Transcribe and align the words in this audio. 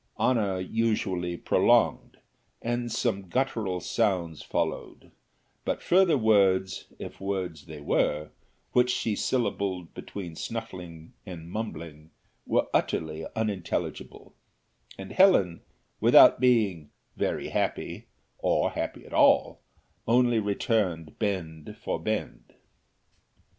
Honour 0.17 0.63
nasally 0.63 1.37
prolonged, 1.37 2.17
and 2.59 2.91
some 2.91 3.29
guttural 3.29 3.79
sounds 3.79 4.41
followed, 4.41 5.11
but 5.63 5.83
further 5.83 6.17
words, 6.17 6.87
if 6.97 7.21
words 7.21 7.67
they 7.67 7.79
were, 7.79 8.31
which 8.71 8.89
she 8.89 9.15
syllabled 9.15 9.93
between 9.93 10.35
snuffling 10.35 11.13
and 11.23 11.51
mumbling, 11.51 12.09
were 12.47 12.65
utterly 12.73 13.27
unintelligible; 13.35 14.33
and 14.97 15.11
Helen, 15.11 15.61
without 15.99 16.39
being 16.39 16.89
"very 17.15 17.49
happy," 17.49 18.07
or 18.39 18.71
happy 18.71 19.05
at 19.05 19.13
all, 19.13 19.59
only 20.07 20.39
returned 20.39 21.19
bend 21.19 21.77
for 21.79 21.99
bend. 22.01 22.55